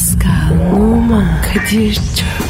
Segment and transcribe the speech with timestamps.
[0.00, 2.49] Pascal, Oman, Kadir çok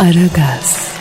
[0.00, 0.94] Aragaz,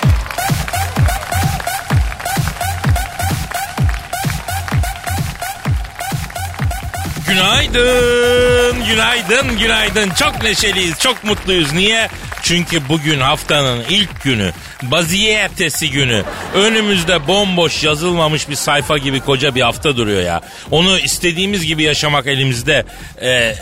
[7.27, 10.09] Günaydın, günaydın, günaydın.
[10.09, 11.73] Çok neşeliyiz, çok mutluyuz.
[11.73, 12.07] Niye?
[12.43, 16.23] Çünkü bugün haftanın ilk günü, baziye ertesi günü.
[16.55, 20.41] Önümüzde bomboş yazılmamış bir sayfa gibi koca bir hafta duruyor ya.
[20.71, 22.85] Onu istediğimiz gibi yaşamak elimizde.
[23.21, 23.55] Ee,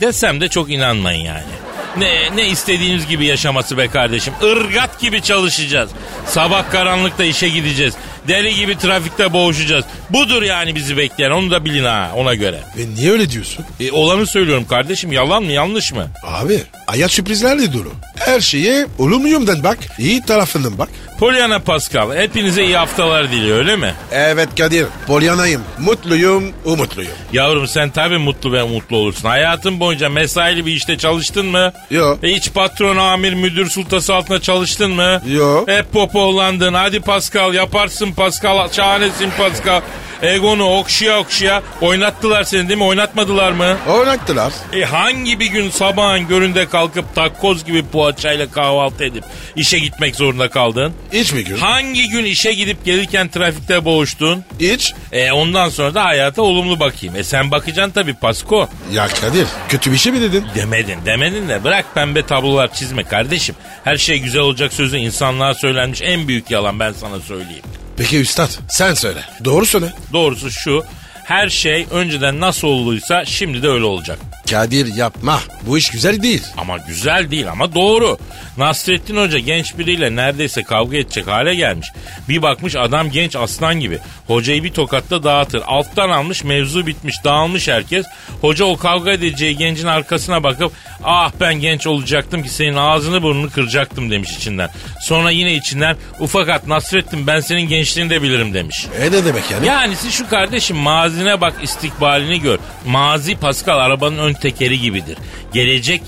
[0.00, 1.65] desem de çok inanmayın yani.
[1.96, 4.34] Ne, ne istediğiniz gibi yaşaması be kardeşim.
[4.42, 5.90] Irgat gibi çalışacağız.
[6.26, 7.94] Sabah karanlıkta işe gideceğiz.
[8.28, 9.84] Deli gibi trafikte boğuşacağız.
[10.10, 12.60] Budur yani bizi bekleyen onu da bilin ha ona göre.
[12.78, 13.64] E niye öyle diyorsun?
[13.80, 16.06] E, olanı söylüyorum kardeşim yalan mı yanlış mı?
[16.22, 17.92] Abi hayat sürprizlerle dolu.
[18.16, 19.78] Her şeye olumlu yönden bak.
[19.98, 20.88] iyi tarafından bak.
[21.18, 23.94] Polyana Pascal hepinize iyi haftalar diliyor öyle mi?
[24.12, 24.86] Evet Kadir.
[25.06, 25.62] Polyanayım.
[25.78, 27.12] Mutluyum, umutluyum.
[27.32, 29.28] Yavrum sen tabii mutlu ve mutlu olursun.
[29.28, 31.72] Hayatın boyunca mesaili bir işte çalıştın mı?
[31.90, 32.16] Yo.
[32.22, 35.22] E, hiç patron, amir, müdür sultası altında çalıştın mı?
[35.26, 35.66] Yo.
[35.66, 36.74] Hep popolandın.
[36.74, 38.68] Hadi Pascal yaparsın Pascal.
[38.72, 39.80] Şahanesin Pascal.
[40.22, 42.84] Egonu okşaya okşaya oynattılar seni değil mi?
[42.84, 43.76] Oynatmadılar mı?
[43.88, 44.52] Oynattılar.
[44.72, 49.24] E hangi bir gün sabahın göründe kalkıp takkoz gibi poğaçayla kahvaltı edip
[49.56, 50.92] işe gitmek zorunda kaldın?
[51.12, 51.56] Hiç mi gün?
[51.56, 54.44] Hangi gün işe gidip gelirken trafikte boğuştun?
[54.60, 54.92] Hiç.
[55.12, 57.16] E ondan sonra da hayata olumlu bakayım.
[57.16, 58.68] E sen bakacaksın tabii Pasko.
[58.92, 60.44] Ya Kadir kötü bir şey mi dedin?
[60.54, 63.54] Demedin demedin de bırak pembe tablolar çizme kardeşim.
[63.84, 67.64] Her şey güzel olacak sözü insanlığa söylenmiş en büyük yalan ben sana söyleyeyim.
[67.96, 69.20] Peki üstad sen söyle.
[69.44, 69.92] Doğru söyle.
[70.12, 70.84] Doğrusu şu
[71.24, 74.18] her şey önceden nasıl olduysa şimdi de öyle olacak.
[74.50, 75.40] Kadir yapma.
[75.62, 76.42] Bu iş güzel değil.
[76.56, 78.18] Ama güzel değil ama doğru.
[78.56, 81.88] Nasrettin Hoca genç biriyle neredeyse kavga edecek hale gelmiş.
[82.28, 83.98] Bir bakmış adam genç aslan gibi.
[84.26, 85.62] Hocayı bir tokatta dağıtır.
[85.66, 88.06] Alttan almış mevzu bitmiş dağılmış herkes.
[88.40, 90.72] Hoca o kavga edeceği gencin arkasına bakıp
[91.04, 94.70] ah ben genç olacaktım ki senin ağzını burnunu kıracaktım demiş içinden.
[95.00, 98.86] Sonra yine içinden ufakat Nasrettin ben senin gençliğini de bilirim demiş.
[99.00, 99.66] E ne demek yani?
[99.66, 102.58] Yani siz şu kardeşim mazine bak istikbalini gör.
[102.86, 105.18] Mazi Pascal arabanın ön tekeri gibidir.
[105.52, 106.02] Gelecek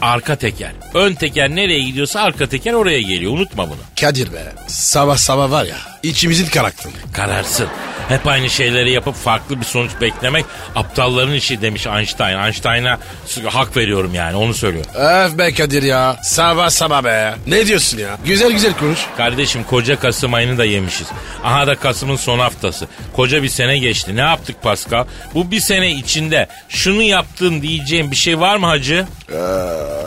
[0.00, 0.72] arka teker.
[0.94, 3.32] Ön teker nereye gidiyorsa arka teker oraya geliyor.
[3.32, 3.80] Unutma bunu.
[4.00, 4.52] Kadir be.
[4.66, 6.92] Sabah sabah var ya içimizin karaktın.
[7.12, 7.68] Kararsın.
[8.08, 10.44] Hep aynı şeyleri yapıp farklı bir sonuç beklemek
[10.76, 12.38] aptalların işi demiş Einstein.
[12.38, 12.98] Einstein'a
[13.44, 14.84] hak veriyorum yani onu söylüyor.
[14.94, 16.16] Öf be Kadir ya.
[16.22, 17.34] Sabah sabah be.
[17.46, 18.18] Ne diyorsun ya?
[18.24, 18.98] Güzel güzel konuş.
[19.16, 21.06] Kardeşim koca Kasım ayını da yemişiz.
[21.44, 22.88] Aha da Kasım'ın son haftası.
[23.16, 24.16] Koca bir sene geçti.
[24.16, 25.04] Ne yaptık Pascal?
[25.34, 29.06] Bu bir sene içinde şunu yaptın diyeceğim bir şey var mı hacı?
[29.32, 29.36] Ee,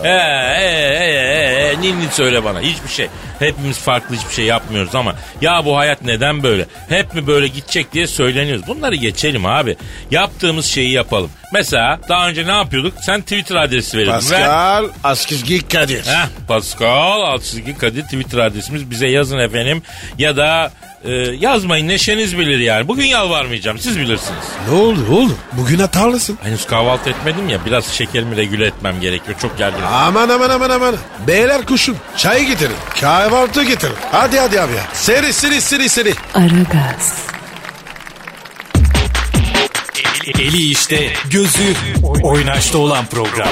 [0.04, 2.62] ee, ee, ee, ee, ninni söyle bana.
[2.62, 3.08] Hiçbir şey.
[3.42, 6.66] Hepimiz farklı hiçbir şey yapmıyoruz ama ya bu hayat neden böyle?
[6.90, 8.68] Hep mi böyle gidecek diye söyleniyoruz.
[8.68, 9.76] Bunları geçelim abi.
[10.12, 11.32] Yaptığımız şeyi yapalım.
[11.54, 12.94] Mesela daha önce ne yapıyorduk?
[13.02, 14.30] Sen Twitter adresi veriyordun.
[14.32, 14.40] Ver.
[14.42, 16.06] Pascal Askizgi Kadir.
[16.06, 18.90] Heh, Pascal Altçizgi Kadir Twitter adresimiz.
[18.92, 19.82] Bize yazın efendim.
[20.18, 20.72] Ya da
[21.06, 22.88] e, yazmayın neşeniz bilir yani.
[22.88, 24.44] Bugün yalvarmayacağım siz bilirsiniz.
[24.70, 25.38] Ne oldu oğlum?
[25.54, 26.38] Bugün hatalısın.
[26.44, 29.38] Henüz kahvaltı etmedim ya biraz şekerimi regüle etmem gerekiyor.
[29.42, 29.86] Çok gerginim.
[29.88, 30.96] Aman aman aman aman.
[31.28, 31.98] Beyler kuşun.
[32.18, 32.76] Çay getirin.
[33.02, 33.94] Kahvaltı getirin.
[34.12, 34.84] Hadi hadi abi ya.
[34.94, 36.14] Seri seri seri seri.
[36.34, 37.26] Aragaz,
[40.28, 41.74] Eli işte, gözü
[42.24, 43.48] oynaşta olan program.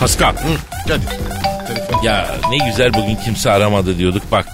[0.00, 0.34] Pascal.
[0.88, 1.08] Kadir.
[1.66, 2.02] Telefon.
[2.02, 4.46] Ya ne güzel bugün kimse aramadı diyorduk bak.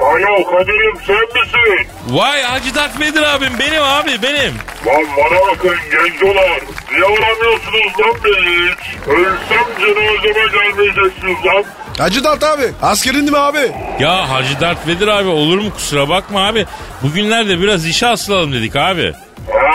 [0.00, 1.86] Alo Kadir'im sen misin?
[2.08, 4.54] Vay Hacı Dert Vedir abim benim abi benim.
[4.86, 6.60] Lan bana bakın gencolar.
[6.92, 9.08] Niye aramıyorsunuz lan beni hiç?
[9.08, 11.64] Ölsem cenazeme gelmeyeceksiniz lan.
[11.98, 12.72] Hacı Dert abi.
[12.82, 13.72] Askerin mi abi?
[14.00, 16.66] Ya Hacı Dert Vedir abi olur mu kusura bakma abi.
[17.02, 19.12] Bugünlerde biraz işe asılalım dedik abi.
[19.52, 19.70] Ha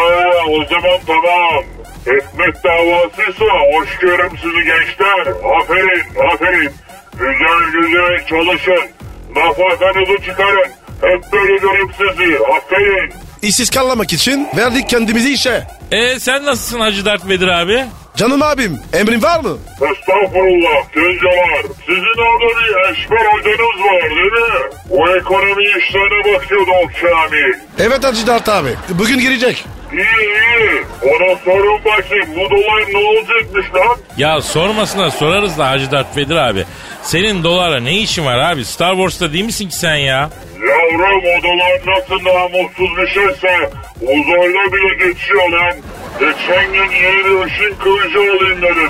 [0.50, 1.64] o zaman tamam.
[2.08, 5.28] Ekmek davasıysa hoş görüm sizi gençler.
[5.62, 6.04] Aferin
[6.34, 6.72] aferin.
[7.12, 8.90] Güzel güzel çalışın.
[9.36, 10.72] Nafakanızı çıkarın.
[11.02, 12.38] Hep böyle göreyim sizi.
[12.56, 13.14] Aferin.
[13.42, 15.68] işsiz kalmamak için verdik kendimizi işe.
[15.92, 17.86] E sen nasılsın Hacı Dert Vedir abi?
[18.16, 19.58] Canım abim emrin var mı?
[19.74, 21.64] Estağfurullah genceler.
[21.86, 24.70] Sizin orada bir eşber hocanız var değil mi?
[24.90, 27.54] O ekonomi işlerine bakıyordu o Kamil.
[27.80, 28.70] Evet Hacı Dert abi.
[28.90, 29.66] Bugün girecek.
[29.92, 30.82] İyi iyi.
[31.04, 33.98] Ona sorun bakayım bu dolar ne olacakmış lan?
[34.18, 36.66] Ya sormasına sorarız da Hacı Dert Vedir abi.
[37.04, 38.66] Senin dolara ne işin var abi?
[38.66, 40.30] Star Wars'ta değil misin ki sen ya?
[40.68, 43.70] Yavrum o dolar nasıl namussuz bir şeyse
[44.02, 45.74] uzayla bile geçiyor lan.
[46.22, 48.90] Geçen gün yeni bir ışın kılıcı alayım dedim.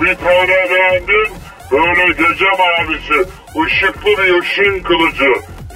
[0.00, 1.32] Bir tane beğendim.
[1.72, 3.28] Böyle gece mavisi.
[3.66, 5.32] ışıklı bir ışın kılıcı.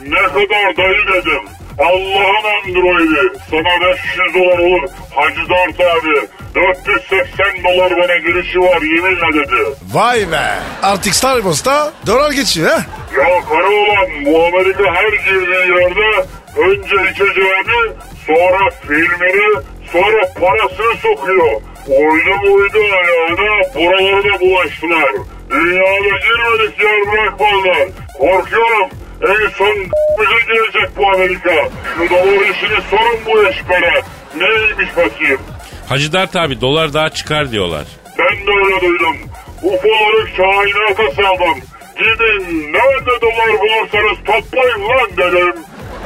[0.07, 1.43] Ne kadar dayı dedim.
[1.79, 3.39] Allah'ın androidi.
[3.51, 4.89] Sana 500 dolar olur.
[5.15, 6.27] Hacı Dert abi.
[6.55, 9.77] 480 dolar bana girişi var yeminle dedi.
[9.93, 10.59] Vay be.
[10.83, 12.81] Artık Star Wars'ta dolar geçiyor ha?
[13.17, 16.27] Ya kara olan bu Amerika her girdiği yerde
[16.57, 17.93] önce içeceğini
[18.27, 21.53] sonra filmini sonra parasını sokuyor.
[21.89, 25.11] Oydu buydu ayağına buralara da bulaştılar.
[25.51, 27.89] Dünyada girmedik yer bırakmadılar.
[28.19, 28.89] Korkuyorum
[29.23, 29.77] en son
[30.19, 31.69] bize gelecek bu Amerika.
[31.97, 34.03] Şu dolar işini sorun bu eşkara.
[34.37, 35.41] Neymiş bakayım?
[35.89, 37.85] Hacı Dert abi dolar daha çıkar diyorlar.
[38.19, 39.17] Ben de öyle duydum.
[39.63, 41.59] UFO'ları kainata saldım.
[41.99, 45.55] Gidin nerede dolar bulursanız toplayın lan dedim.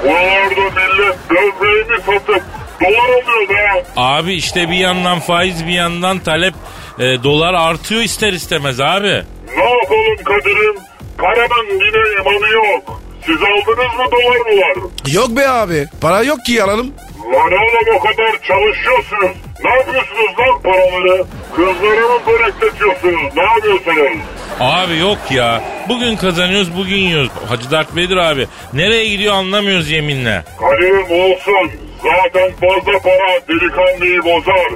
[0.05, 2.43] Buralarda millet böbreğini satıp
[2.81, 3.85] dolar alıyor be.
[3.97, 6.55] Abi işte bir yandan faiz bir yandan talep
[6.99, 9.23] e, dolar artıyor ister istemez abi.
[9.57, 10.77] Ne yapalım Kadir'im?
[11.19, 13.01] Paranın yine imanı yok.
[13.27, 14.77] Siz aldınız mı dolar mı var?
[15.13, 15.87] Yok be abi.
[16.01, 16.93] Para yok ki alalım.
[17.33, 19.37] Lan oğlum o kadar çalışıyorsunuz.
[19.65, 21.25] Ne yapıyorsunuz lan paraları?
[21.57, 23.37] Kızlara mı börekletiyorsunuz?
[23.37, 24.19] Ne yapıyorsunuz?
[24.61, 25.63] Abi yok ya.
[25.89, 27.31] Bugün kazanıyoruz bugün yiyoruz.
[27.49, 28.47] Hacı Dert Vedir abi.
[28.73, 30.43] Nereye gidiyor anlamıyoruz yeminle.
[30.61, 31.71] Kadir'im olsun.
[32.03, 34.71] Zaten fazla para delikanlıyı bozar.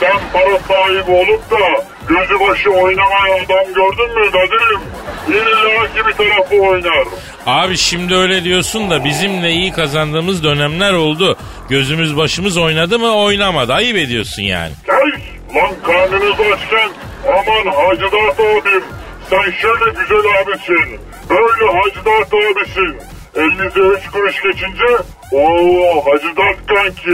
[0.00, 4.80] Sen para sahibi olup da gözü başı oynamayan adam gördün mü Kadir'im?
[5.28, 7.04] İlla ki bir tarafı oynar.
[7.46, 11.38] Abi şimdi öyle diyorsun da bizimle iyi kazandığımız dönemler oldu.
[11.68, 13.72] Gözümüz başımız oynadı mı oynamadı.
[13.72, 14.72] Ayıp ediyorsun yani.
[14.86, 15.34] Hey!
[15.54, 16.90] Lan karnınız açken
[17.28, 18.84] aman Hacı Dert abim
[19.30, 21.00] sen şöyle güzel abisin.
[21.30, 22.96] Böyle Hacı Dert abisin.
[23.36, 24.84] Elinize üç kuruş geçince
[25.32, 27.10] ooo Hacı Dert kanki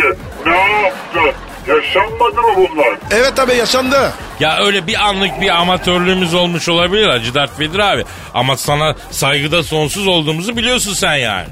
[0.46, 1.32] ne yaptın?
[1.68, 2.98] Yaşanmadı mı bunlar?
[3.10, 4.12] Evet abi yaşandı.
[4.40, 8.04] Ya öyle bir anlık bir amatörlüğümüz olmuş olabilir Hacı Dert Vedir abi.
[8.34, 11.46] Ama sana saygıda sonsuz olduğumuzu biliyorsun sen yani.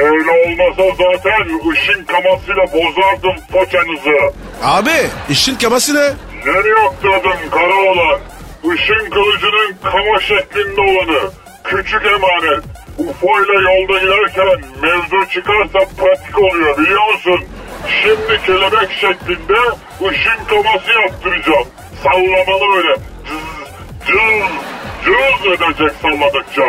[0.00, 4.34] Öyle olmasa zaten ışın kamasıyla bozardım poçanızı.
[4.62, 6.12] Abi işin kaması ne?
[6.52, 8.20] Nereye yokladım kara olan?
[8.74, 11.30] Işın kılıcının kama şeklinde olanı.
[11.64, 12.64] Küçük emanet.
[12.98, 17.40] UFO ile yolda giderken mevzu çıkarsa pratik oluyor biliyor musun?
[18.02, 19.58] Şimdi kelebek şeklinde
[20.08, 21.66] ışın kaması yaptıracağım.
[22.02, 22.96] Sallamalı böyle.
[23.26, 23.36] Cız,
[24.06, 24.48] cız,
[25.04, 26.62] cız edecek salladıkça.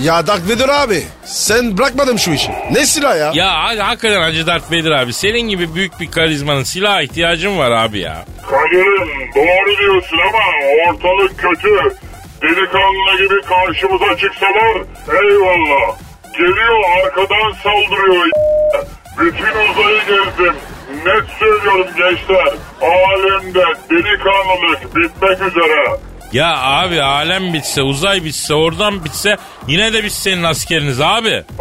[0.00, 2.50] Ya Dark Vader abi sen bırakmadın şu işi.
[2.72, 3.30] Ne silah ya?
[3.34, 5.12] Ya hakikaten Hacı Dert Vedir abi.
[5.12, 8.24] Senin gibi büyük bir karizmanın silaha ihtiyacın var abi ya.
[8.50, 10.42] Kadir'im doğru diyorsun ama
[10.92, 11.96] ortalık kötü.
[12.42, 13.11] Delikanlı
[13.66, 14.76] karşımıza çıksalar
[15.22, 15.96] eyvallah.
[16.32, 18.26] Geliyor arkadan saldırıyor.
[19.18, 20.54] Bütün uzayı gezdim.
[21.06, 22.54] Net söylüyorum gençler.
[22.82, 25.96] Alemde delikanlılık bitmek üzere.
[26.32, 29.36] Ya abi alem bitse, uzay bitse, oradan bitse
[29.66, 31.44] yine de biz senin askeriniz abi.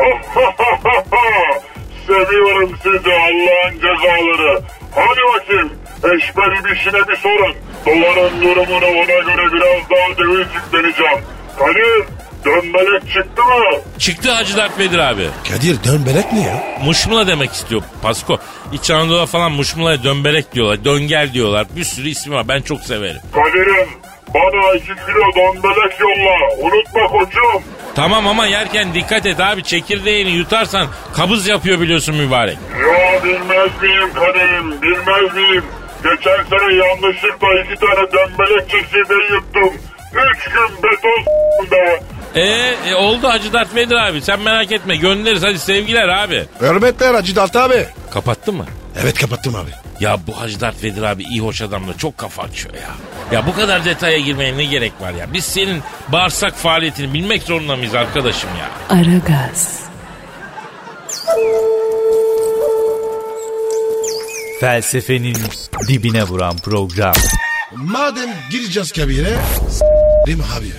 [2.07, 4.62] Seviyorum sizi Allah'ın cezaları.
[4.95, 5.71] Hadi bakayım.
[6.04, 7.56] Eşberim işine bir sorun.
[7.85, 11.21] Doların durumunu ona göre biraz daha döviz yükleneceğim.
[11.60, 12.04] Kadir
[12.46, 13.80] dönmelek çıktı mı?
[14.00, 15.28] Çıktı Hacı Dert Vedir abi.
[15.50, 16.64] Kadir dönbelek ne ya?
[16.86, 18.38] Muşmula demek istiyor Pasko.
[18.74, 21.68] İç Anadolu'da falan muşmulaya dönberek diyorlar, döngel diyorlar.
[21.76, 23.22] Bir sürü ismi var ben çok severim.
[23.34, 23.90] Kadir'im
[24.34, 26.56] bana iki kilo donbelek yolla.
[26.62, 27.64] Unutma koçum.
[27.96, 32.58] Tamam ama yerken dikkat et abi çekirdeğini yutarsan kabız yapıyor biliyorsun mübarek.
[32.81, 35.64] Ya bilmez miyim Kadir'im bilmez miyim?
[36.04, 39.74] Geçen sene yanlışlıkla iki tane dönbelek çekirdeği yuttum.
[40.13, 41.25] Üç gün beton
[41.71, 42.01] be.
[42.35, 46.45] Ee, e, oldu Hacı Dert Vedir abi sen merak etme göndeririz hadi sevgiler abi.
[46.61, 47.85] Hürmetler Hacı Dert abi.
[48.13, 48.65] Kapattın mı?
[49.01, 49.69] Evet kapattım abi.
[49.99, 52.89] Ya bu Hacı Dert Vedir abi iyi hoş adamla çok kafa açıyor ya.
[53.31, 55.33] Ya bu kadar detaya girmeye ne gerek var ya?
[55.33, 58.97] Biz senin bağırsak faaliyetini bilmek zorunda mıyız arkadaşım ya?
[58.97, 59.80] Aragaz,
[64.59, 65.37] Felsefenin
[65.87, 67.13] dibine vuran program.
[67.75, 69.37] Madem gireceğiz kabire
[69.69, 70.71] s**rim abi.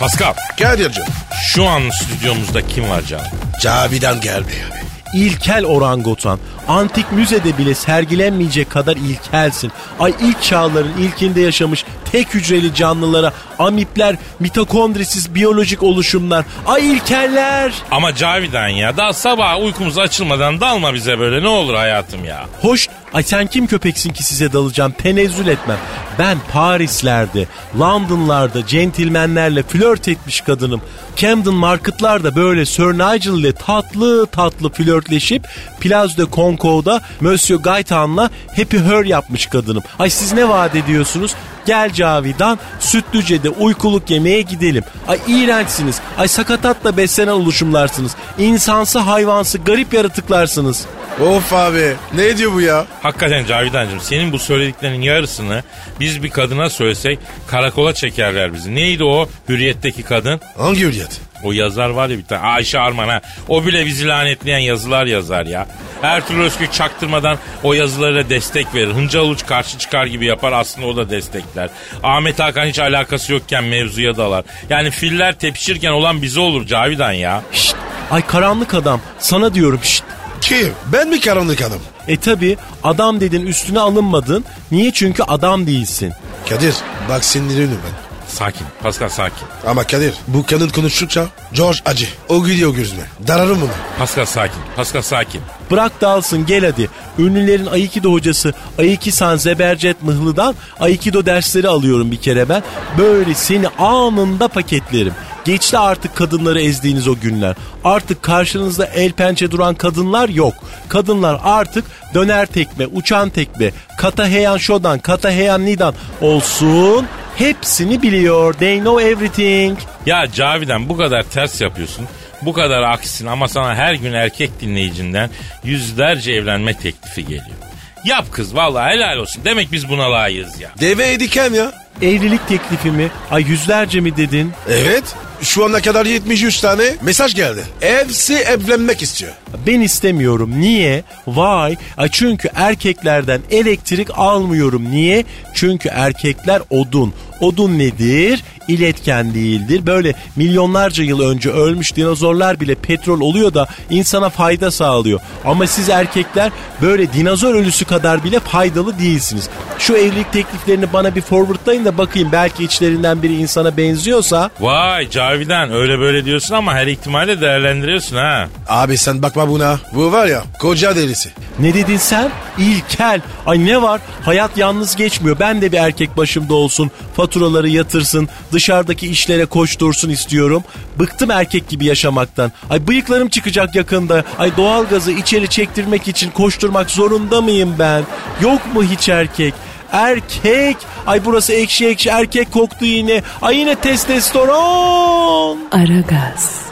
[0.00, 1.04] Pascal Kadir'cim.
[1.42, 3.24] şu an stüdyomuzda kim var canım?
[3.62, 4.80] Cavidan geldi abi.
[5.18, 6.38] İlkel orangutan.
[6.70, 9.72] Antik müzede bile sergilenmeyecek kadar ilkelsin.
[10.00, 16.44] Ay ilk çağların ilkinde yaşamış tek hücreli canlılara amipler, mitokondrisiz biyolojik oluşumlar.
[16.66, 17.72] Ay ilkeller.
[17.90, 22.46] Ama Cavidan ya daha sabah uykumuz açılmadan dalma bize böyle ne olur hayatım ya.
[22.60, 25.78] Hoş, ay sen kim köpeksin ki size dalacağım tenezzül etmem.
[26.18, 27.46] Ben Parislerde,
[27.78, 30.82] Londonlarda centilmenlerle flört etmiş kadınım.
[31.16, 35.48] Camden Market'larda böyle Sir Nigel ile tatlı tatlı flörtleşip
[35.80, 36.24] Place de
[36.60, 39.82] Concord'da Monsieur Gaitan'la Happy Her yapmış kadınım.
[39.98, 41.34] Ay siz ne vaat ediyorsunuz?
[41.66, 44.84] Gel Cavidan Sütlüce'de uykuluk yemeğe gidelim.
[45.08, 46.00] Ay iğrençsiniz.
[46.18, 48.12] Ay sakatatla beslenen oluşumlarsınız.
[48.38, 50.86] İnsansı hayvansı garip yaratıklarsınız.
[51.20, 51.92] Of abi.
[52.14, 52.86] Ne diyor bu ya?
[53.02, 55.62] Hakikaten Cavidancığım senin bu söylediklerinin yarısını
[56.00, 58.74] biz bir kadına söylesek karakola çekerler bizi.
[58.74, 60.40] Neydi o hürriyetteki kadın?
[60.58, 61.20] Hangi hürriyet?
[61.44, 63.20] O yazar var ya bir tane Ayşe Arman ha.
[63.48, 65.66] O bile bizi lanetleyen yazılar yazar ya.
[66.02, 68.94] Ertuğrul Özkök çaktırmadan o yazılara destek verir.
[68.94, 71.70] Hıncal Uluç karşı çıkar gibi yapar aslında o da destekler.
[72.02, 74.44] Ahmet Hakan hiç alakası yokken mevzuya dalar.
[74.70, 77.42] Yani filler tepişirken olan bize olur Cavidan ya.
[77.52, 77.76] Şşt,
[78.10, 80.04] ay karanlık adam sana diyorum şşt.
[80.40, 80.72] Kim?
[80.92, 81.78] Ben mi karanlık adam?
[82.08, 84.44] E tabi adam dedin üstüne alınmadın.
[84.70, 84.92] Niye?
[84.92, 86.12] Çünkü adam değilsin.
[86.48, 86.74] Kadir
[87.08, 88.10] bak sinirleniyorum ben.
[88.28, 89.48] Sakin Pascal sakin.
[89.66, 92.06] Ama Kadir bu kadın konuştukça George acı.
[92.28, 93.02] O gidiyor gözüme.
[93.26, 93.70] Dararım bunu.
[93.98, 94.60] Pascal sakin.
[94.76, 95.40] Pascal sakin.
[95.70, 96.88] Bırak dalsın gel hadi.
[97.18, 102.62] Ünlülerin Aikido hocası Aikisan Zebercet Mıhlı'dan Aikido dersleri alıyorum bir kere ben.
[102.98, 105.12] Böyle seni anında paketlerim.
[105.44, 107.56] Geçti artık kadınları ezdiğiniz o günler.
[107.84, 110.54] Artık karşınızda el pençe duran kadınlar yok.
[110.88, 111.84] Kadınlar artık
[112.14, 117.06] döner tekme, uçan tekme, kata heyan şodan, kata heyan nidan olsun.
[117.36, 118.54] Hepsini biliyor.
[118.54, 119.78] They know everything.
[120.06, 122.06] Ya Cavidan bu kadar ters yapıyorsun.
[122.42, 125.30] Bu kadar aksisin ama sana her gün erkek dinleyicinden
[125.64, 127.56] yüzlerce evlenme teklifi geliyor.
[128.04, 129.42] Yap kız vallahi helal olsun.
[129.44, 130.70] Demek biz buna layığız ya.
[130.80, 131.72] Deve diken ya.
[132.02, 134.52] Evlilik teklifimi ay yüzlerce mi dedin?
[134.68, 135.04] Evet.
[135.42, 137.60] Şu ana kadar 73 tane mesaj geldi.
[137.80, 139.32] Hepsi evlenmek istiyor.
[139.66, 140.60] Ben istemiyorum.
[140.60, 141.02] Niye?
[141.24, 141.74] Why?
[141.96, 144.90] Ay çünkü erkeklerden elektrik almıyorum.
[144.90, 145.24] Niye?
[145.54, 147.14] Çünkü erkekler odun.
[147.40, 148.42] Odun nedir?
[148.70, 149.86] İletken değildir.
[149.86, 155.20] Böyle milyonlarca yıl önce ölmüş dinozorlar bile petrol oluyor da insana fayda sağlıyor.
[155.44, 159.48] Ama siz erkekler böyle dinozor ölüsü kadar bile faydalı değilsiniz.
[159.78, 164.50] Şu evlilik tekliflerini bana bir forwardlayın da bakayım belki içlerinden biri insana benziyorsa.
[164.60, 168.48] Vay Cavidan öyle böyle diyorsun ama her ihtimali değerlendiriyorsun ha.
[168.68, 169.78] Abi sen bakma buna.
[169.94, 171.30] Bu var ya koca delisi.
[171.58, 172.30] Ne dedin sen?
[172.58, 173.20] İlkel.
[173.46, 174.00] Ay ne var?
[174.24, 175.36] Hayat yalnız geçmiyor.
[175.40, 176.90] Ben de bir erkek başımda olsun.
[177.16, 178.28] Faturaları yatırsın.
[178.60, 180.64] Dışarıdaki işlere koştursun istiyorum.
[180.98, 182.52] Bıktım erkek gibi yaşamaktan.
[182.70, 184.24] Ay bıyıklarım çıkacak yakında.
[184.38, 188.02] Ay doğalgazı içeri çektirmek için koşturmak zorunda mıyım ben?
[188.40, 189.54] Yok mu hiç erkek?
[189.92, 190.76] Erkek.
[191.06, 193.22] Ay burası ekşi ekşi erkek koktu yine.
[193.42, 195.58] Ay yine testosteron.
[195.72, 196.62] Aragaz,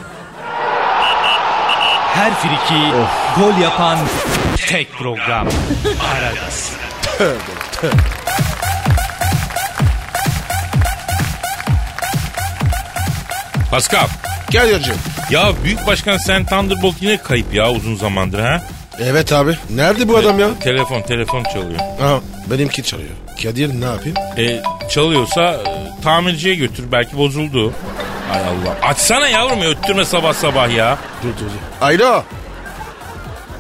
[2.15, 2.93] Her friki
[3.41, 3.99] gol yapan
[4.69, 5.49] tek program.
[6.15, 6.73] Aragaz.
[13.71, 14.07] Pascal
[14.53, 14.95] Kadir'cim.
[15.31, 18.63] ya Büyük Başkan Sen Thunderbolt yine kayıp ya uzun zamandır ha.
[19.01, 19.57] Evet abi.
[19.71, 20.49] Nerede bu adam ya?
[20.61, 21.81] Telefon telefon çalıyor.
[22.01, 22.21] Ha,
[22.51, 23.11] benimki çalıyor.
[23.43, 24.17] Kadir ne yapayım?
[24.39, 27.73] E, çalıyorsa e, tamirciye götür belki bozuldu.
[28.35, 28.89] Ay Allah.
[28.89, 30.99] Açsana yavrum ya öttürme sabah sabah ya.
[31.23, 31.87] Dur dur dur.
[31.87, 32.23] Alo.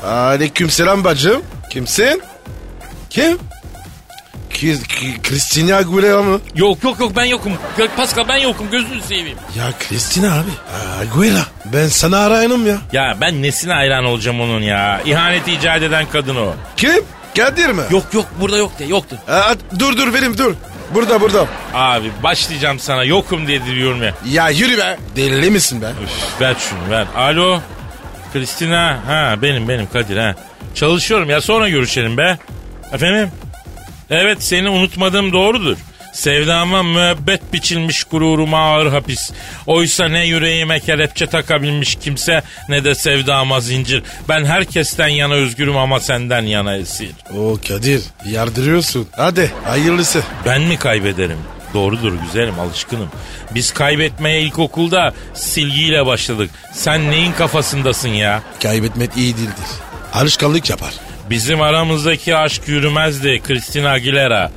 [0.04, 1.42] Aleyküm selam bacım.
[1.70, 2.22] Kimsin?
[3.10, 3.38] Kim?
[5.22, 6.40] Christina Aguilera mı?
[6.54, 7.52] Yok yok yok ben yokum.
[7.78, 9.38] Yok, Pascal ben yokum gözünü seveyim.
[9.56, 10.50] Ya Christina abi.
[11.02, 11.44] Aguilera.
[11.64, 12.76] Ben sana arayanım ya.
[12.92, 15.00] Ya ben nesine hayran olacağım onun ya.
[15.04, 16.54] İhaneti icat eden kadın o.
[16.76, 17.04] Kim?
[17.36, 17.82] Kadir mi?
[17.90, 19.16] Yok yok burada yok de yoktu.
[19.28, 20.54] Aa, dur dur verim dur.
[20.94, 21.46] Burada burada.
[21.74, 24.14] Abi başlayacağım sana yokum diye diliyorum ya.
[24.30, 24.98] Ya yürü be.
[25.16, 25.86] Deli misin be?
[26.04, 27.06] Üf, ver şunu ver.
[27.16, 27.60] Alo.
[28.32, 28.98] Kristina.
[29.06, 30.34] Ha benim benim Kadir ha.
[30.74, 32.38] Çalışıyorum ya sonra görüşelim be.
[32.92, 33.30] Efendim?
[34.10, 35.76] Evet seni unutmadığım doğrudur.
[36.12, 39.30] Sevdama müebbet biçilmiş gururuma ağır hapis.
[39.66, 44.02] Oysa ne yüreğime kelepçe takabilmiş kimse ne de sevdama zincir.
[44.28, 47.10] Ben herkesten yana özgürüm ama senden yana esir.
[47.38, 49.08] O Kadir yardırıyorsun.
[49.16, 50.22] Hadi hayırlısı.
[50.46, 51.38] Ben mi kaybederim?
[51.74, 53.08] Doğrudur güzelim alışkınım.
[53.54, 56.50] Biz kaybetmeye ilkokulda silgiyle başladık.
[56.72, 58.42] Sen neyin kafasındasın ya?
[58.62, 59.66] Kaybetmek iyi değildir.
[60.14, 60.94] Alışkanlık yapar.
[61.30, 64.50] Bizim aramızdaki aşk yürümezdi Christina Aguilera.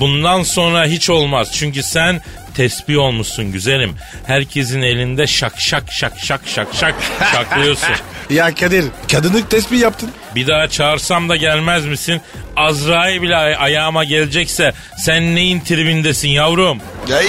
[0.00, 1.48] Bundan sonra hiç olmaz.
[1.54, 2.20] Çünkü sen
[2.54, 3.94] tesbih olmuşsun güzelim.
[4.26, 6.94] Herkesin elinde şak şak şak şak şak şak
[7.32, 7.88] şaklıyorsun.
[8.30, 10.10] Ya Kadir kadınlık tespih yaptın.
[10.34, 12.20] Bir daha çağırsam da gelmez misin?
[12.56, 16.78] Azrail bile ay- ayağıma gelecekse sen neyin tribindesin yavrum?
[17.18, 17.28] Ay,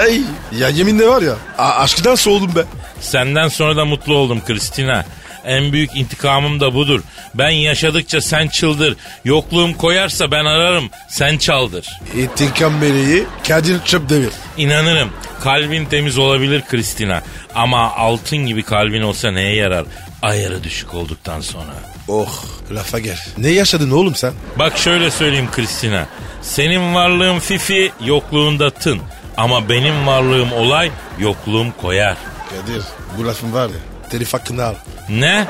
[0.00, 0.20] ay.
[0.58, 2.60] Ya yeminle var ya a- aşkından soğudum be.
[3.00, 5.04] Senden sonra da mutlu oldum Kristina.
[5.46, 7.00] En büyük intikamım da budur.
[7.34, 8.96] Ben yaşadıkça sen çıldır.
[9.24, 10.90] Yokluğum koyarsa ben ararım.
[11.08, 11.86] Sen çaldır.
[12.16, 14.30] İntikam meleği Kadir Çöpdemir.
[14.56, 15.10] İnanırım.
[15.40, 17.22] Kalbin temiz olabilir Kristina.
[17.54, 19.84] Ama altın gibi kalbin olsa neye yarar?
[20.22, 21.72] Ayarı düşük olduktan sonra.
[22.08, 23.18] Oh lafa gel.
[23.38, 24.32] Ne yaşadın oğlum sen?
[24.58, 26.06] Bak şöyle söyleyeyim Kristina.
[26.42, 29.00] Senin varlığın fifi, yokluğunda tın.
[29.36, 32.16] Ama benim varlığım olay, yokluğum koyar.
[32.50, 32.82] Kadir
[33.18, 33.74] bu lafın var ya
[34.10, 34.74] telif hakkını al.
[35.08, 35.46] Ne?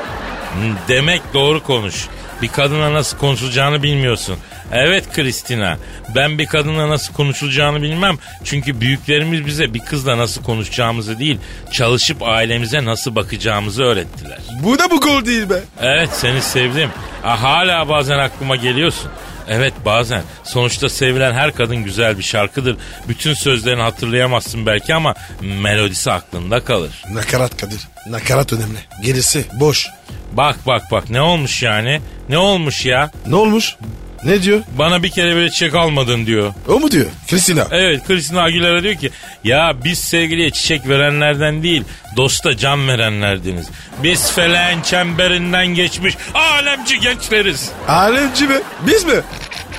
[0.89, 2.09] Demek doğru konuş.
[2.43, 4.37] Bir kadına nasıl konuşulacağını bilmiyorsun.
[4.73, 5.79] Evet Kristina,
[6.15, 8.19] ben bir kadınla nasıl konuşulacağını bilmem.
[8.45, 11.39] Çünkü büyüklerimiz bize bir kızla nasıl konuşacağımızı değil,
[11.73, 14.39] çalışıp ailemize nasıl bakacağımızı öğrettiler.
[14.63, 15.61] Bu da bu gol değil be.
[15.83, 16.91] Evet seni sevdim.
[17.23, 19.11] Ha, hala bazen aklıma geliyorsun.
[19.49, 20.23] Evet bazen.
[20.45, 22.77] Sonuçta sevilen her kadın güzel bir şarkıdır.
[23.09, 27.03] Bütün sözlerini hatırlayamazsın belki ama melodisi aklında kalır.
[27.13, 27.81] Nakarat Kadir.
[28.07, 28.79] Nakarat önemli.
[29.03, 29.87] Gerisi boş.
[30.33, 32.01] Bak bak bak ne olmuş yani?
[32.29, 33.11] Ne olmuş ya?
[33.27, 33.77] Ne olmuş?
[34.25, 34.62] Ne diyor?
[34.78, 36.54] Bana bir kere bile çiçek almadın diyor.
[36.69, 37.07] O mu diyor?
[37.31, 37.66] Kristina.
[37.71, 39.11] Evet Christina Aguilera diyor ki
[39.45, 41.85] ya biz sevgiliye çiçek verenlerden değil
[42.16, 43.66] dosta can verenlerdiniz.
[44.02, 47.71] Biz feleğin çemberinden geçmiş alemci gençleriz.
[47.88, 48.57] Alemci mi?
[48.87, 49.14] Biz mi?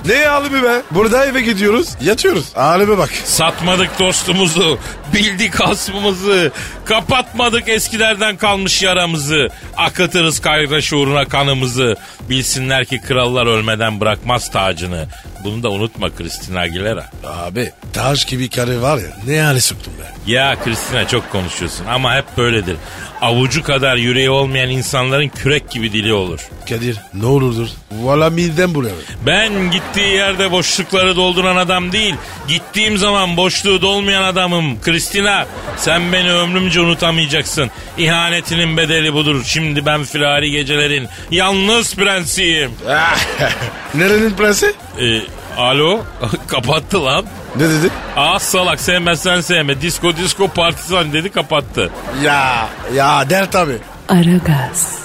[0.07, 0.81] Ne alemi be?
[0.91, 1.89] Burada eve gidiyoruz.
[2.01, 2.45] Yatıyoruz.
[2.55, 3.09] Aleme bak.
[3.23, 4.79] Satmadık dostumuzu,
[5.13, 6.51] bildik hasmımızı,
[6.85, 11.95] kapatmadık eskilerden kalmış yaramızı, akıtırız kardeş uğruna kanımızı.
[12.29, 15.07] Bilsinler ki krallar ölmeden bırakmaz tacını.
[15.45, 17.09] Bunu da unutma Christina Aguilera.
[17.23, 20.31] Abi taş gibi karı var ya ne hale soktun be.
[20.31, 22.77] Ya Christina çok konuşuyorsun ama hep böyledir.
[23.21, 26.39] Avucu kadar yüreği olmayan insanların kürek gibi dili olur.
[26.69, 27.67] Kadir ne olurdur.
[27.91, 28.93] Valla midem buraya.
[29.25, 32.15] Ben gittiği yerde boşlukları dolduran adam değil,
[32.47, 34.81] gittiğim zaman boşluğu dolmayan adamım.
[34.81, 35.47] Kristina,
[35.77, 37.71] sen beni ömrümce unutamayacaksın.
[37.97, 39.43] İhanetinin bedeli budur.
[39.45, 42.71] Şimdi ben firari gecelerin yalnız prensiyim.
[43.95, 44.73] Nerenin prensi?
[44.99, 45.21] Ee,
[45.57, 46.03] alo,
[46.47, 47.25] kapattı lan.
[47.55, 47.89] Ne dedi?
[48.15, 49.81] Ah salak sevmezsen sevme.
[49.81, 51.91] Disko disko partisan dedi kapattı.
[52.23, 53.77] Ya ya der tabi.
[54.09, 54.99] Aragaz,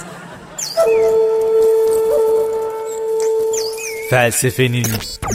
[4.09, 4.87] Felsefenin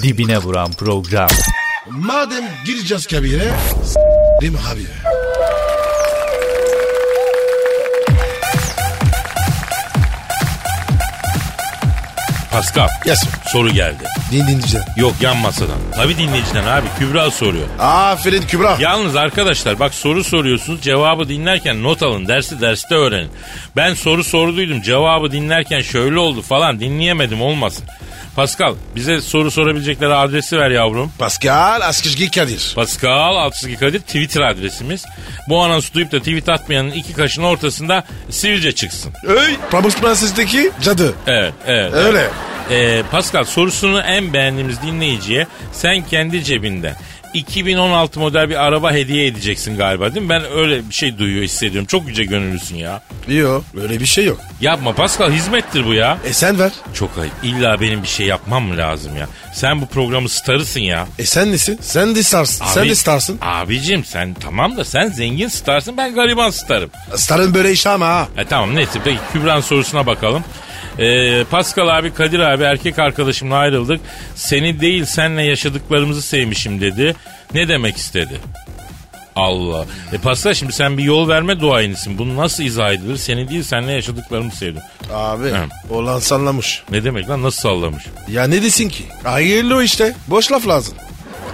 [0.03, 1.29] dibine vuran program.
[1.91, 3.51] Madem gireceğiz kabire
[3.85, 4.01] s-
[4.41, 4.87] değil mi abi?
[12.51, 13.21] Pascal, Yes.
[13.53, 14.05] soru geldi.
[14.31, 14.87] Din dinleyeceğim.
[14.97, 15.77] Yok yan masadan.
[15.95, 16.87] Tabii dinleyiciden abi.
[16.99, 17.67] Kübra soruyor.
[17.79, 18.77] Aferin Kübra.
[18.81, 23.31] Yalnız arkadaşlar bak soru soruyorsunuz cevabı dinlerken not alın dersi derste öğrenin.
[23.77, 27.85] Ben soru sorduydum cevabı dinlerken şöyle oldu falan dinleyemedim olmasın.
[28.37, 31.13] Pascal bize soru sorabilecekleri adresi ver yavrum.
[31.19, 32.73] Pascal Askışgi Kadir.
[32.75, 35.05] Pascal Altçizgi Kadir Twitter adresimiz.
[35.49, 39.13] Bu anonsu duyup da tweet atmayanın iki kaşın ortasında sivilce çıksın.
[39.27, 39.57] Öy.
[39.71, 41.15] Pamuk Prenses'teki cadı.
[41.27, 41.95] Evet, evet.
[41.95, 42.19] Öyle.
[42.19, 42.31] evet.
[42.71, 46.97] Ee, Pascal sorusunu en beğendiğimiz dinleyiciye sen kendi cebinden
[47.35, 50.31] 2016 model bir araba hediye edeceksin galiba değil mi?
[50.31, 51.87] Ben öyle bir şey duyuyor hissediyorum.
[51.87, 53.03] Çok yüce gönüllüsün ya.
[53.29, 54.41] Yok öyle bir şey yok.
[54.61, 56.19] Yapma Pascal hizmettir bu ya.
[56.25, 56.73] E sen ver.
[56.95, 57.33] Çok ayıp.
[57.43, 59.29] İlla benim bir şey yapmam mı lazım ya?
[59.55, 61.07] Sen bu programı starısın ya.
[61.19, 61.79] E sen nesin?
[61.83, 62.65] Sen de starsın.
[62.65, 63.39] Sen Abi- de starsın.
[63.43, 66.91] Abicim sen tamam da sen zengin starsın ben gariban starım.
[67.15, 68.29] Starın böyle iş ama ha.
[68.37, 70.45] E tamam neyse peki Kübra'nın sorusuna bakalım.
[70.99, 74.01] Ee, Pascal abi Kadir abi erkek arkadaşımla ayrıldık.
[74.35, 77.15] Seni değil senle yaşadıklarımızı sevmişim dedi.
[77.55, 78.41] Ne demek istedi?
[79.37, 79.85] Allah.
[80.13, 82.19] E Pascal şimdi sen bir yol verme duayenisin.
[82.19, 83.17] Bunu nasıl izah edilir?
[83.17, 84.83] Seni değil senle yaşadıklarımı sevdim.
[85.13, 85.57] Abi Hı.
[85.91, 86.83] olan sallamış.
[86.91, 88.05] Ne demek lan nasıl sallamış?
[88.29, 89.05] Ya ne desin ki?
[89.25, 90.15] Hayırlı o işte.
[90.29, 90.95] Boş laf lazım.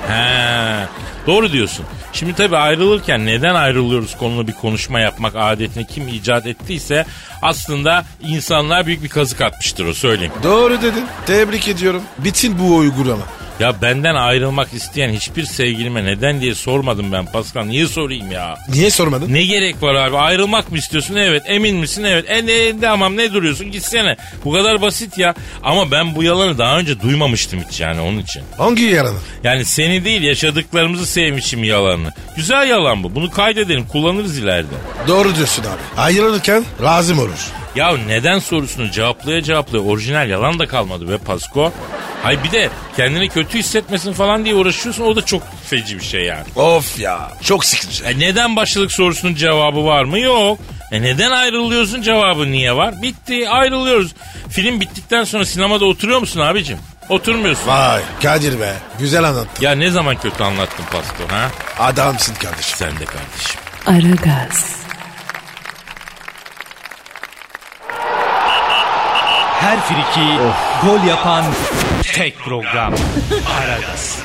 [0.08, 0.86] He,
[1.26, 1.84] doğru diyorsun.
[2.12, 7.04] Şimdi tabii ayrılırken neden ayrılıyoruz konulu bir konuşma yapmak adetini kim icat ettiyse
[7.42, 10.32] aslında insanlar büyük bir kazık atmıştır o söyleyeyim.
[10.42, 11.04] Doğru dedin.
[11.26, 12.02] Tebrik ediyorum.
[12.18, 13.22] Bitin bu uygulama.
[13.62, 17.64] Ya benden ayrılmak isteyen hiçbir sevgilime neden diye sormadım ben Pascal.
[17.64, 18.58] Niye sorayım ya?
[18.68, 19.32] Niye sormadın?
[19.32, 20.16] Ne gerek var abi?
[20.16, 21.16] Ayrılmak mı istiyorsun?
[21.16, 21.42] Evet.
[21.46, 22.04] Emin misin?
[22.04, 22.24] Evet.
[22.28, 23.70] E ne, tamam ne duruyorsun?
[23.70, 24.16] Gitsene.
[24.44, 25.34] Bu kadar basit ya.
[25.62, 28.42] Ama ben bu yalanı daha önce duymamıştım hiç yani onun için.
[28.58, 29.18] Hangi yaranı?
[29.44, 32.12] Yani seni değil yaşadıklarımızı sevmişim yalanını.
[32.36, 33.14] Güzel yalan bu.
[33.14, 34.74] Bunu kaydedelim kullanırız ileride.
[35.08, 36.00] Doğru diyorsun abi.
[36.00, 37.61] Ayrılırken lazım olur.
[37.76, 41.72] Ya neden sorusunu cevaplaya cevaplaya orijinal yalan da kalmadı be Pasko.
[42.22, 46.22] Hay bir de kendini kötü hissetmesin falan diye uğraşıyorsun o da çok feci bir şey
[46.24, 46.44] yani.
[46.56, 48.04] Of ya çok sıkıcı.
[48.04, 50.18] E neden başlık sorusunun cevabı var mı?
[50.18, 50.58] Yok.
[50.92, 53.02] E neden ayrılıyorsun cevabı niye var?
[53.02, 54.14] Bitti ayrılıyoruz.
[54.50, 56.78] Film bittikten sonra sinemada oturuyor musun abicim?
[57.08, 57.66] Oturmuyorsun.
[57.68, 59.64] Vay Kadir be güzel anlattın.
[59.64, 61.50] Ya ne zaman kötü anlattın Pasko ha?
[61.78, 62.76] Adamsın kardeşim.
[62.76, 63.60] Sen de kardeşim.
[63.86, 64.76] Aragaz,
[69.62, 70.28] Her friki
[70.86, 71.44] gol yapan
[72.14, 72.94] tek program.
[73.58, 74.18] Aragaz.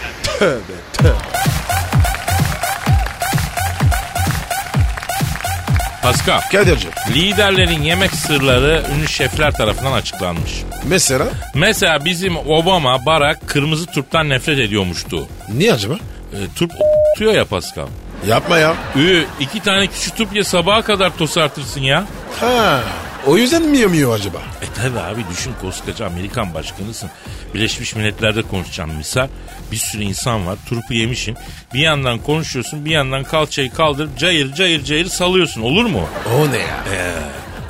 [6.03, 10.51] Pascal, Kadir'cim liderlerin yemek sırları ünlü şefler tarafından açıklanmış.
[10.87, 15.27] mesela Mesela bizim Obama Barack kırmızı turptan nefret ediyormuştu.
[15.53, 15.93] niye acaba?
[16.33, 16.71] E, turp
[17.13, 17.87] tutuyor ya Pascal.
[18.27, 18.73] Yapma ya.
[18.95, 22.05] Ü, iki tane küçük turp ye sabaha kadar tosartırsın ya.
[22.39, 22.79] Ha,
[23.27, 24.37] o yüzden mi yemiyor acaba?
[24.37, 27.09] E tabi abi düşün koskoca Amerikan başkanısın.
[27.53, 29.27] Birleşmiş Milletler'de konuşacağım misal.
[29.71, 31.37] Bir sürü insan var turpu yemişin.
[31.73, 36.09] Bir yandan konuşuyorsun bir yandan kalçayı kaldırıp cayır cayır cayır salıyorsun olur mu?
[36.35, 36.83] O ne ya?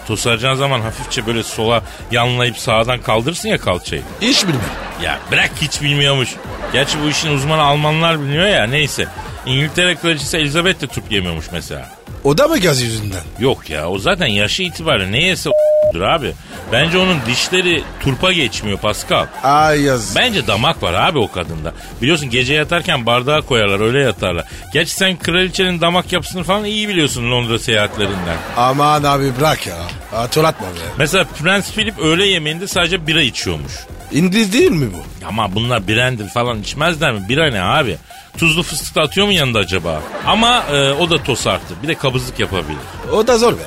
[0.07, 4.01] Tosaracağın zaman hafifçe böyle sola yanlayıp sağdan kaldırırsın ya kalçayı.
[4.21, 4.69] Hiç bilmiyorum.
[5.03, 6.29] Ya bırak hiç bilmiyormuş.
[6.73, 9.07] Gerçi bu işin uzmanı Almanlar biliyor ya neyse.
[9.45, 11.96] İngiltere kraliçesi Elizabeth de turp yemiyormuş mesela.
[12.23, 13.21] O da mı gaz yüzünden?
[13.39, 16.33] Yok ya o zaten yaşı itibariyle ne yese o**dur abi.
[16.71, 19.25] Bence onun dişleri turpa geçmiyor Pascal.
[19.43, 20.15] Ay yaz.
[20.15, 21.73] Bence damak var abi o kadında.
[22.01, 24.45] Biliyorsun gece yatarken bardağa koyarlar öyle yatarlar.
[24.73, 28.37] Gerçi sen kraliçenin damak yapısını falan iyi biliyorsun Londra seyahatlerinden.
[28.57, 29.77] Aman abi bırak ya.
[30.11, 30.79] Hatırlatma be.
[30.97, 33.73] Mesela Prens Philip öğle yemeğinde sadece bira içiyormuş.
[34.11, 35.25] İngiliz değil mi bu?
[35.27, 37.29] Ama bunlar brandy falan içmezler mi?
[37.29, 37.97] Bira ne abi?
[38.37, 40.01] Tuzlu fıstık da atıyor mu yanında acaba?
[40.25, 41.73] Ama e, o da tosartı.
[41.83, 42.77] Bir de kabızlık yapabilir.
[43.13, 43.61] O da zor be.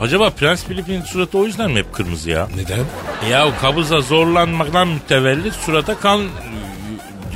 [0.00, 2.48] Acaba Prens Philip'in suratı o yüzden mi hep kırmızı ya?
[2.56, 2.84] Neden?
[3.30, 6.28] Ya kabıza zorlanmaktan mütevellit surata kan e,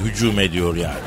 [0.05, 0.99] hücum ediyor yani.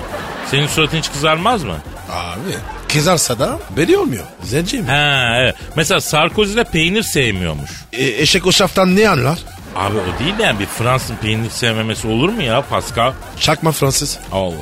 [0.52, 1.78] Senin suratın hiç kızarmaz mı?
[2.12, 2.56] Abi
[2.94, 4.24] kızarsa da belli olmuyor.
[4.44, 4.88] Zenci mi?
[4.92, 5.56] Ha evet.
[5.76, 7.70] Mesela Sarkozy de peynir sevmiyormuş.
[7.94, 9.40] E, eşek o şaftan ne anlar?
[9.80, 13.12] Abi o değil de yani bir Fransızın peynir sevmemesi olur mu ya Pascal?
[13.40, 14.20] Çakma Fransız.
[14.32, 14.54] Allah.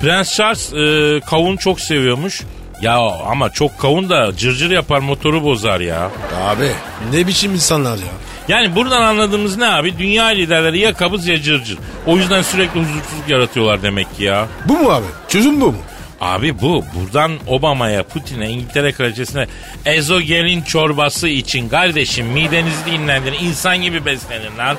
[0.00, 2.42] Prens Charles e, kavun çok seviyormuş.
[2.82, 2.96] Ya
[3.30, 6.10] ama çok kavun da cırcır yapar motoru bozar ya.
[6.44, 6.68] Abi
[7.12, 8.12] ne biçim insanlar ya.
[8.48, 9.98] Yani buradan anladığımız ne abi?
[9.98, 11.78] Dünya liderleri ya kabız ya cırcır.
[12.06, 14.46] O yüzden sürekli huzursuzluk yaratıyorlar demek ki ya.
[14.68, 15.06] Bu mu abi?
[15.28, 15.78] Çözüm bu mu?
[16.22, 19.46] Abi bu buradan Obama'ya, Putin'e, İngiltere kraliçesine
[19.86, 24.76] ezogelin çorbası için kardeşim midenizi dinlendirin insan gibi beslenin lan.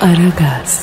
[0.00, 0.80] Aragaz,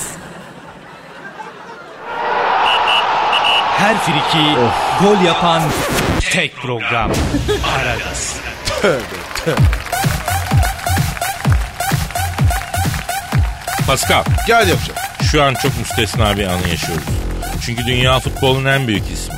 [3.77, 4.55] Her friki
[5.01, 5.61] gol yapan
[6.31, 7.11] tek program.
[7.79, 8.35] Aragaz.
[13.87, 14.99] Pascal Gel yapacağım.
[15.31, 17.03] şu an çok müstesna bir anı yaşıyoruz.
[17.65, 19.36] Çünkü dünya futbolunun en büyük ismi.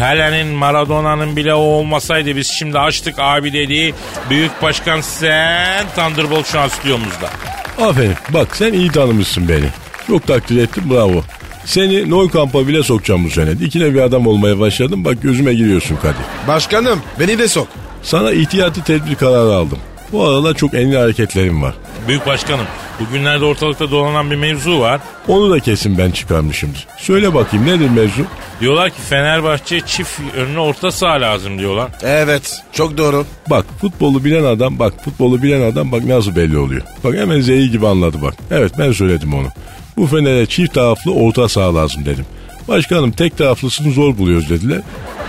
[0.00, 3.94] Pele'nin Maradona'nın bile o olmasaydı biz şimdi açtık abi dedi.
[4.30, 7.30] Büyük başkan sen Thunderbolt şu an stüdyomuzda.
[7.80, 8.14] Aferin.
[8.30, 9.66] Bak sen iyi tanımışsın beni.
[10.06, 11.22] Çok takdir ettim bravo.
[11.64, 13.58] Seni Noy kampa bile sokacağım bu sene.
[13.58, 15.04] Dikine bir adam olmaya başladım.
[15.04, 16.48] Bak gözüme giriyorsun Kadir.
[16.48, 17.68] Başkanım beni de sok.
[18.02, 19.78] Sana ihtiyati tedbir kararı aldım.
[20.12, 21.74] Bu aralar çok enli hareketlerim var.
[22.08, 22.66] Büyük başkanım
[23.00, 25.00] bugünlerde ortalıkta dolanan bir mevzu var.
[25.28, 26.86] Onu da kesin ben çıkarmışımdır.
[26.98, 28.22] Söyle bakayım nedir mevzu?
[28.60, 31.90] Diyorlar ki Fenerbahçe çift önüne orta saha lazım diyorlar.
[32.02, 33.24] Evet çok doğru.
[33.50, 36.82] Bak futbolu bilen adam bak futbolu bilen adam bak nasıl belli oluyor.
[37.04, 38.34] Bak hemen Z'yi gibi anladı bak.
[38.50, 39.46] Evet ben söyledim onu.
[39.96, 42.26] Bu Fener'e çift taraflı orta saha lazım dedim.
[42.68, 44.80] Başkanım tek taraflısını zor buluyoruz dediler.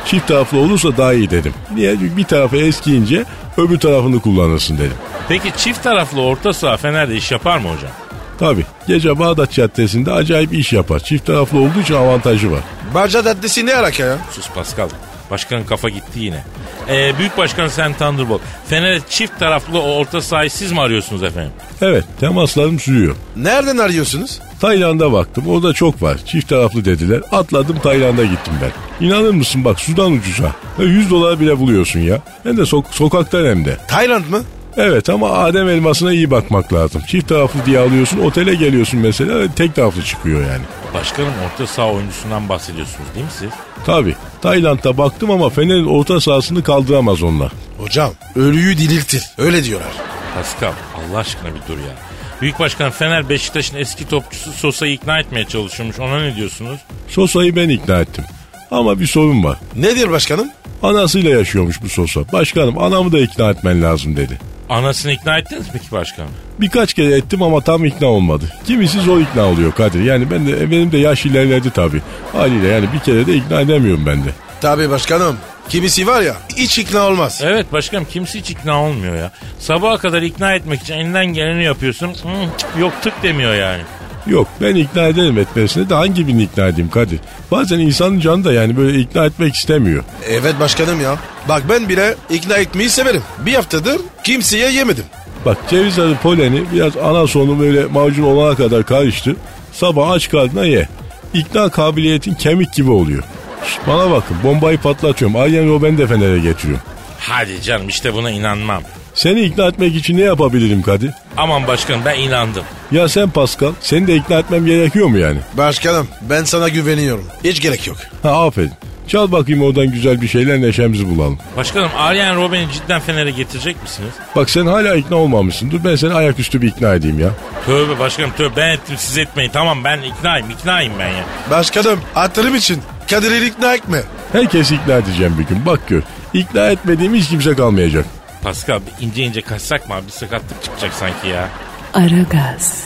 [0.05, 1.53] Çift taraflı olursa daha iyi dedim.
[1.75, 1.95] Niye?
[1.99, 3.25] Çünkü bir tarafı eskiyince
[3.57, 4.97] öbür tarafını kullanırsın dedim.
[5.29, 7.91] Peki çift taraflı orta saha Fener'de iş yapar mı hocam?
[8.39, 10.99] Tabi gece Bağdat Caddesi'nde acayip iş yapar.
[10.99, 12.59] Çift taraflı olduğu için avantajı var.
[12.93, 14.17] Barca Caddesi ne alaka ya?
[14.31, 14.89] Sus Pascal.
[15.31, 16.43] Başkanın kafa gitti yine.
[16.89, 18.41] Ee, büyük başkan sen Thunderbolt.
[18.67, 21.51] Fener'e çift taraflı orta sahayı siz mi arıyorsunuz efendim?
[21.81, 23.15] Evet temaslarım sürüyor.
[23.35, 24.39] Nereden arıyorsunuz?
[24.61, 26.17] Tayland'a baktım orada çok var.
[26.25, 27.21] Çift taraflı dediler.
[27.31, 29.05] Atladım Tayland'a gittim ben.
[29.07, 30.51] İnanır mısın bak sudan ucuza.
[30.79, 32.21] Ve 100 dolar bile buluyorsun ya.
[32.43, 33.77] Hem de sok- sokaktan hem de.
[33.87, 34.41] Tayland mı?
[34.77, 37.01] Evet ama Adem elmasına iyi bakmak lazım.
[37.07, 40.63] Çift taraflı diye alıyorsun otele geliyorsun mesela tek taraflı çıkıyor yani.
[40.93, 43.49] Başkanım orta saha oyuncusundan bahsediyorsunuz değil mi siz?
[43.85, 47.51] Tabi Tayland'da baktım ama Fener'in orta sahasını kaldıramaz onlar.
[47.77, 49.23] Hocam ölüyü diriltir.
[49.37, 49.91] Öyle diyorlar.
[50.35, 52.10] Pascal Allah aşkına bir dur ya.
[52.41, 55.99] Büyük başkan Fener Beşiktaş'ın eski topçusu Sosa'yı ikna etmeye çalışıyormuş.
[55.99, 56.79] Ona ne diyorsunuz?
[57.07, 58.23] Sosa'yı ben ikna ettim.
[58.71, 59.57] Ama bir sorun var.
[59.75, 60.47] Nedir başkanım?
[60.83, 62.21] Anasıyla yaşıyormuş bu Sosa.
[62.33, 64.37] Başkanım anamı da ikna etmen lazım dedi.
[64.69, 66.31] Anasını ikna ettiniz mi peki başkanım?
[66.59, 68.45] Birkaç kere ettim ama tam ikna olmadı.
[68.67, 70.03] Kimisi zor ikna oluyor Kadir.
[70.03, 72.01] Yani ben de benim de yaş ilerledi tabii.
[72.31, 74.29] Haliyle yani bir kere de ikna edemiyorum ben de.
[74.61, 75.37] Tabii başkanım.
[75.71, 77.41] Kimisi var ya hiç ikna olmaz.
[77.43, 79.31] Evet başkanım kimse hiç ikna olmuyor ya.
[79.59, 82.07] Sabaha kadar ikna etmek için elinden geleni yapıyorsun.
[82.07, 83.81] Hı, yok tık demiyor yani.
[84.27, 87.19] Yok ben ikna ederim etmesine de hangi birini ikna edeyim Kadir?
[87.51, 90.03] Bazen insanın canı da yani böyle ikna etmek istemiyor.
[90.29, 91.15] Evet başkanım ya.
[91.49, 93.23] Bak ben bile ikna etmeyi severim.
[93.45, 95.05] Bir haftadır kimseye yemedim.
[95.45, 99.35] Bak ceviz arı poleni biraz ana sonu böyle macun olana kadar karıştır.
[99.73, 100.87] Sabah aç karnına ye.
[101.33, 103.23] İkna kabiliyetin kemik gibi oluyor.
[103.67, 105.35] Şşt, bana bakın bombayı patlatıyorum.
[105.35, 106.83] Arjen Robben de Fener'e getiriyorum.
[107.19, 108.83] Hadi canım işte buna inanmam.
[109.13, 111.11] Seni ikna etmek için ne yapabilirim Kadir?
[111.37, 112.63] Aman başkanım ben inandım.
[112.91, 115.39] Ya sen Pascal, seni de ikna etmem gerekiyor mu yani?
[115.53, 117.25] Başkanım ben sana güveniyorum.
[117.43, 117.97] Hiç gerek yok.
[118.23, 118.71] Ha aferin.
[119.07, 121.39] Çal bakayım oradan güzel bir şeyler neşemizi bulalım.
[121.57, 124.09] Başkanım Arjen Robben'i cidden Fener'e getirecek misiniz?
[124.35, 125.71] Bak sen hala ikna olmamışsın.
[125.71, 127.29] Dur ben seni ayaküstü bir ikna edeyim ya.
[127.65, 129.49] Tövbe başkanım tövbe ben ettim siz etmeyin.
[129.53, 131.23] Tamam ben iknayım iknayım ben ya.
[131.51, 134.03] Başkanım hatırım için Kadir'i ikna etme.
[134.31, 135.65] Herkesi ikna edeceğim bir gün.
[135.65, 136.01] Bak gör.
[136.33, 138.05] İkna etmediğim hiç kimse kalmayacak.
[138.43, 140.07] Pascal bir ince ince kaçsak mı abi?
[140.07, 141.49] Bir sakatlık çıkacak sanki ya.
[141.93, 142.83] Aragaz,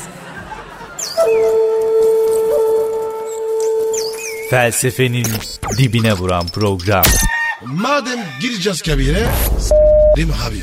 [4.50, 5.28] Felsefenin
[5.78, 7.06] dibine vuran program.
[7.66, 9.26] Madem gireceğiz kabire
[10.16, 10.62] değil mi abi?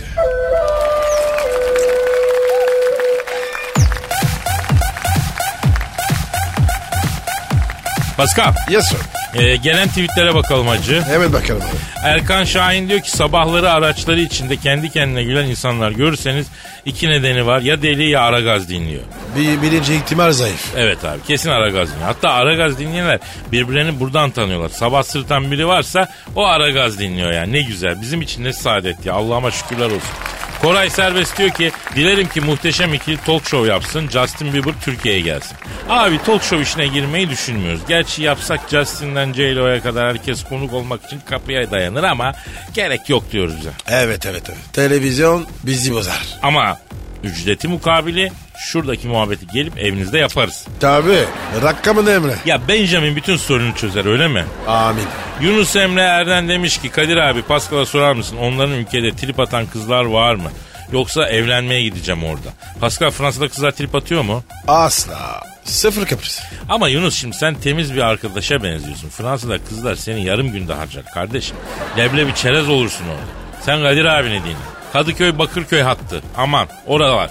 [8.16, 9.11] Pascal Yes sir.
[9.34, 11.04] E, gelen tweetlere bakalım hacı.
[11.10, 12.06] Evet bakalım abi.
[12.08, 16.46] Erkan Şahin diyor ki sabahları araçları içinde kendi kendine gülen insanlar görürseniz
[16.84, 17.60] iki nedeni var.
[17.60, 19.02] Ya deli ya aragaz dinliyor.
[19.36, 20.66] Bir, birinci ihtimal zayıf.
[20.76, 22.06] Evet abi kesin Aragaz dinliyor.
[22.06, 23.18] Hatta Aragaz dinleyenler
[23.52, 24.68] birbirlerini buradan tanıyorlar.
[24.68, 27.52] Sabah sırtan biri varsa o Aragaz dinliyor yani.
[27.52, 28.00] Ne güzel.
[28.00, 29.14] Bizim için ne saadet ya.
[29.14, 30.10] Allah'ıma şükürler olsun.
[30.62, 34.08] Koray Serbest diyor ki dilerim ki muhteşem ikili talk show yapsın.
[34.08, 35.56] Justin Bieber Türkiye'ye gelsin.
[35.88, 37.80] Abi talk show işine girmeyi düşünmüyoruz.
[37.88, 42.32] Gerçi yapsak Justin'den J-Lo'ya kadar herkes konuk olmak için kapıya dayanır ama
[42.74, 43.70] gerek yok diyoruz bize.
[43.88, 44.58] Evet evet evet.
[44.72, 46.38] Televizyon bizi bozar.
[46.42, 46.78] Ama
[47.22, 50.66] ücreti mukabili şuradaki muhabbeti gelip evinizde yaparız.
[50.80, 51.24] Tabii.
[51.62, 52.34] Rakamın emre.
[52.44, 54.44] Ya Benjamin bütün sorunu çözer öyle mi?
[54.68, 55.04] Amin.
[55.40, 60.04] Yunus Emre Erden demiş ki Kadir abi Pascal'a sorar mısın onların ülkede trip atan kızlar
[60.04, 60.50] var mı?
[60.92, 62.48] Yoksa evlenmeye gideceğim orada.
[62.80, 64.44] Pascal Fransa'da kızlar trip atıyor mu?
[64.68, 65.42] Asla.
[65.64, 66.40] Sıfır kapris.
[66.68, 69.08] Ama Yunus şimdi sen temiz bir arkadaşa benziyorsun.
[69.08, 71.56] Fransa'da kızlar seni yarım günde harcar kardeşim.
[71.98, 73.22] Leblebi çerez olursun orada.
[73.62, 74.54] Sen Kadir abine dinle.
[74.92, 76.22] Kadıköy Bakırköy hattı.
[76.36, 77.30] Aman oralar.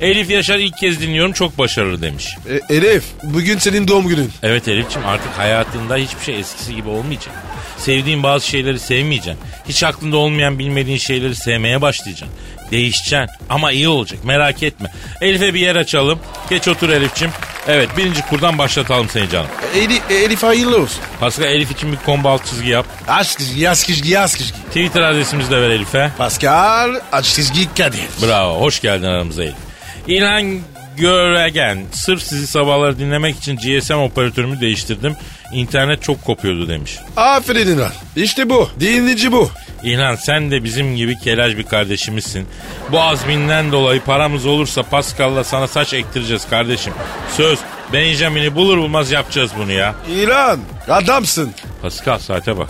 [0.00, 2.28] Elif Yaşar ilk kez dinliyorum çok başarılı demiş.
[2.70, 4.32] E, Elif bugün senin doğum günün.
[4.42, 7.34] Evet Elif'ciğim artık hayatında hiçbir şey eskisi gibi olmayacak.
[7.78, 9.42] Sevdiğin bazı şeyleri sevmeyeceksin.
[9.68, 12.36] Hiç aklında olmayan bilmediğin şeyleri sevmeye başlayacaksın.
[12.70, 14.90] Değişeceksin ama iyi olacak merak etme.
[15.20, 16.18] Elif'e bir yer açalım.
[16.50, 17.32] Geç otur Elif'ciğim.
[17.68, 19.46] Evet birinci kurdan başlatalım seni canım.
[19.74, 21.00] E, Elif, Elif hayırlı olsun.
[21.20, 22.86] Pascal Elif için bir combo alt çizgi yap.
[23.08, 24.58] Aç çizgi, yaz çizgi, yaz çizgi.
[24.58, 26.10] Twitter adresimizi de ver Elif'e.
[26.18, 28.00] Pascal, aç çizgi Kadir.
[28.22, 29.67] Bravo hoş geldin aramıza Elif.
[30.08, 30.60] İlhan
[30.96, 35.16] Göregen sırf sizi sabahları dinlemek için GSM operatörümü değiştirdim.
[35.52, 36.98] İnternet çok kopuyordu demiş.
[37.16, 37.90] Aferin İnan.
[38.16, 38.70] İşte bu.
[38.80, 39.50] Dinleyici bu.
[39.82, 42.46] İlhan sen de bizim gibi kelaj bir kardeşimizsin.
[42.92, 46.92] Bu azminden dolayı paramız olursa Pascal'la sana saç ektireceğiz kardeşim.
[47.36, 47.58] Söz
[47.92, 49.94] Benjamin'i bulur bulmaz yapacağız bunu ya.
[50.10, 51.52] İlan, adamsın.
[51.82, 52.68] Pascal saate bak.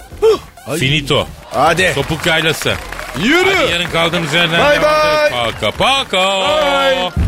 [0.67, 0.79] Ay.
[0.79, 1.27] Finito.
[1.51, 1.93] Hadi.
[1.95, 2.73] Topuk yaylası.
[3.25, 3.55] Yürü.
[3.55, 4.83] Hadi yarın kaldığımız yerden ederiz.
[4.83, 5.31] bye.
[5.31, 6.41] Paka paka.
[6.41, 7.28] Bye.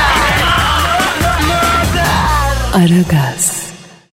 [2.73, 3.70] Aragaz.